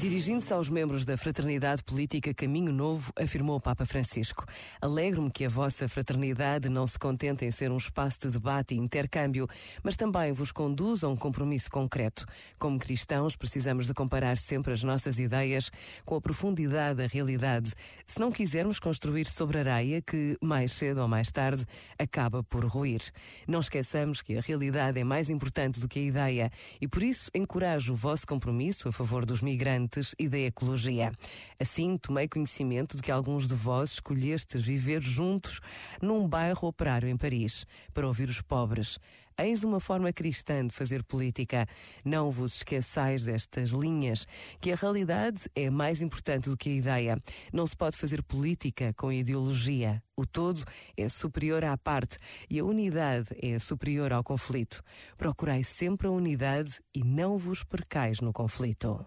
[0.00, 4.46] Dirigindo-se aos membros da Fraternidade Política Caminho Novo, afirmou o Papa Francisco:
[4.80, 8.78] Alegro-me que a vossa fraternidade não se contente em ser um espaço de debate e
[8.78, 9.46] intercâmbio,
[9.82, 12.24] mas também vos conduza a um compromisso concreto.
[12.58, 15.70] Como cristãos, precisamos de comparar sempre as nossas ideias
[16.06, 17.70] com a profundidade da realidade,
[18.06, 21.66] se não quisermos construir sobre areia que, mais cedo ou mais tarde,
[21.98, 23.02] acaba por ruir.
[23.46, 27.30] Não esqueçamos que a realidade é mais importante do que a ideia e, por isso,
[27.34, 31.12] encorajo o vosso compromisso a favor dos migrantes e da ecologia.
[31.58, 35.60] Assim, tomei conhecimento de que alguns de vós escolhestes viver juntos
[36.00, 38.98] num bairro operário em Paris, para ouvir os pobres.
[39.42, 41.66] Eis uma forma cristã de fazer política.
[42.04, 44.26] Não vos esqueçais destas linhas,
[44.60, 47.18] que a realidade é mais importante do que a ideia.
[47.50, 50.02] Não se pode fazer política com ideologia.
[50.14, 50.62] O todo
[50.94, 52.18] é superior à parte
[52.50, 54.82] e a unidade é superior ao conflito.
[55.16, 59.06] Procurai sempre a unidade e não vos percais no conflito.